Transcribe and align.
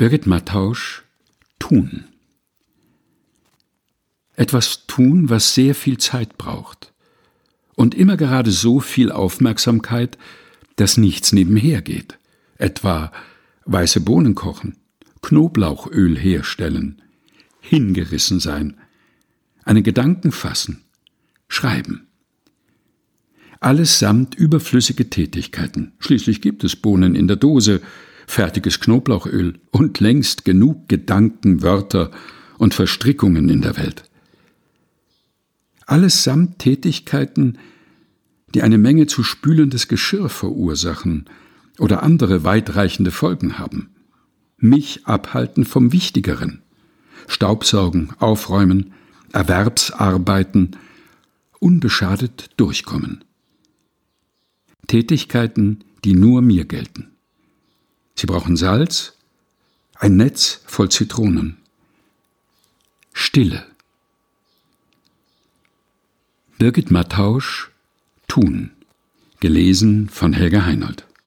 Birgit 0.00 0.26
Mattausch 0.26 1.02
Tun. 1.58 2.04
Etwas 4.34 4.86
tun, 4.86 5.28
was 5.28 5.54
sehr 5.54 5.74
viel 5.74 5.98
Zeit 5.98 6.38
braucht. 6.38 6.94
Und 7.76 7.94
immer 7.94 8.16
gerade 8.16 8.50
so 8.50 8.80
viel 8.80 9.12
Aufmerksamkeit, 9.12 10.16
dass 10.76 10.96
nichts 10.96 11.34
nebenher 11.34 11.82
geht. 11.82 12.16
Etwa 12.56 13.12
weiße 13.66 14.00
Bohnen 14.00 14.34
kochen, 14.34 14.78
Knoblauchöl 15.20 16.16
herstellen, 16.16 17.02
hingerissen 17.60 18.40
sein, 18.40 18.78
einen 19.64 19.82
Gedanken 19.82 20.32
fassen, 20.32 20.80
schreiben. 21.46 22.06
Allesamt 23.60 24.34
überflüssige 24.34 25.10
Tätigkeiten. 25.10 25.92
Schließlich 25.98 26.40
gibt 26.40 26.64
es 26.64 26.74
Bohnen 26.74 27.14
in 27.14 27.28
der 27.28 27.36
Dose, 27.36 27.82
fertiges 28.26 28.80
Knoblauchöl 28.80 29.58
und 29.70 30.00
längst 30.00 30.44
genug 30.44 30.88
Gedanken, 30.88 31.62
Wörter 31.62 32.10
und 32.58 32.74
Verstrickungen 32.74 33.48
in 33.48 33.62
der 33.62 33.76
Welt. 33.76 34.04
Allesamt 35.86 36.58
Tätigkeiten, 36.58 37.58
die 38.54 38.62
eine 38.62 38.78
Menge 38.78 39.06
zu 39.06 39.22
spülendes 39.22 39.88
Geschirr 39.88 40.28
verursachen 40.28 41.26
oder 41.78 42.02
andere 42.02 42.44
weitreichende 42.44 43.10
Folgen 43.10 43.58
haben. 43.58 43.90
Mich 44.58 45.06
abhalten 45.06 45.64
vom 45.64 45.92
Wichtigeren. 45.92 46.62
Staubsaugen, 47.26 48.12
aufräumen, 48.18 48.92
Erwerbsarbeiten, 49.32 50.76
unbeschadet 51.60 52.50
durchkommen. 52.56 53.24
Tätigkeiten, 54.86 55.84
die 56.04 56.14
nur 56.14 56.42
mir 56.42 56.64
gelten. 56.64 57.10
Brauchen 58.30 58.56
Salz, 58.56 59.14
ein 59.96 60.16
Netz 60.16 60.62
voll 60.64 60.88
Zitronen. 60.88 61.56
Stille. 63.12 63.66
Birgit 66.56 66.92
Mattausch 66.92 67.72
Tun. 68.28 68.70
Gelesen 69.40 70.08
von 70.08 70.32
Helga 70.32 70.64
Heinold. 70.64 71.06